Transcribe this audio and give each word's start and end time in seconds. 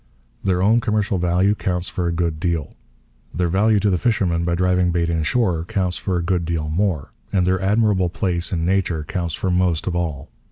Their 0.43 0.63
own 0.63 0.79
commercial 0.79 1.19
value 1.19 1.53
counts 1.53 1.87
for 1.87 2.07
a 2.07 2.11
good 2.11 2.39
deal. 2.39 2.73
Their 3.35 3.49
value 3.49 3.79
to 3.81 3.89
the 3.91 3.99
fisherman 3.99 4.43
by 4.43 4.55
driving 4.55 4.89
bait 4.89 5.11
inshore 5.11 5.63
counts 5.65 5.95
for 5.95 6.17
a 6.17 6.23
good 6.23 6.43
deal 6.43 6.69
more. 6.69 7.11
And 7.31 7.45
their 7.45 7.61
admirable 7.61 8.09
place 8.09 8.51
in 8.51 8.65
nature 8.65 9.03
counts 9.03 9.35
for 9.35 9.51
most 9.51 9.85
of 9.85 9.95
all. 9.95 10.31